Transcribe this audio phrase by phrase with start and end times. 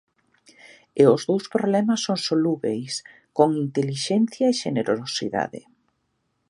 [1.01, 2.93] E os dous problemas son solúbeis,
[3.37, 5.61] con intelixencia e xenerosidade.